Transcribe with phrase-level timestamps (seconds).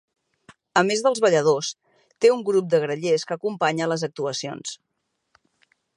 [0.79, 1.69] A més dels balladors,
[2.25, 4.77] té un grup de grallers que acompanya les actuacions.